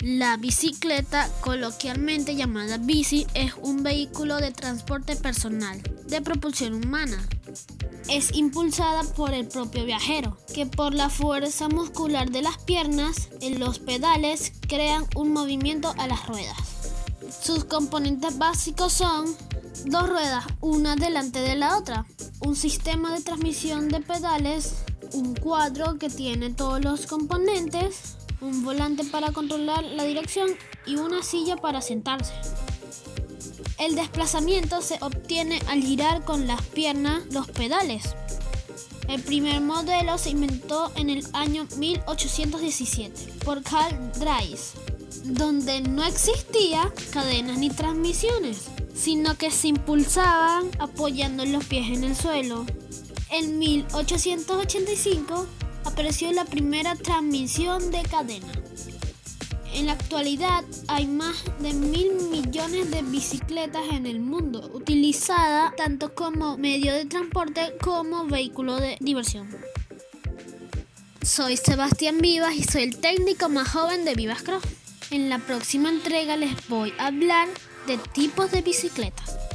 [0.00, 7.18] La bicicleta, coloquialmente llamada bici, es un vehículo de transporte personal de propulsión humana.
[8.08, 13.58] Es impulsada por el propio viajero, que por la fuerza muscular de las piernas en
[13.58, 16.56] los pedales crean un movimiento a las ruedas.
[17.42, 19.26] Sus componentes básicos son
[19.86, 22.06] dos ruedas, una delante de la otra,
[22.40, 24.74] un sistema de transmisión de pedales,
[25.12, 30.50] un cuadro que tiene todos los componentes, un volante para controlar la dirección
[30.86, 32.32] y una silla para sentarse.
[33.78, 38.14] El desplazamiento se obtiene al girar con las piernas los pedales.
[39.08, 44.72] El primer modelo se inventó en el año 1817 por Carl Dreis,
[45.24, 52.16] donde no existía cadenas ni transmisiones, sino que se impulsaban apoyando los pies en el
[52.16, 52.66] suelo.
[53.30, 55.46] En 1885
[55.88, 58.52] apareció la primera transmisión de cadena.
[59.74, 66.14] En la actualidad hay más de mil millones de bicicletas en el mundo, utilizada tanto
[66.14, 69.48] como medio de transporte como vehículo de diversión.
[71.22, 74.64] Soy Sebastián Vivas y soy el técnico más joven de Vivas Cross.
[75.10, 77.48] En la próxima entrega les voy a hablar
[77.86, 79.47] de tipos de bicicletas.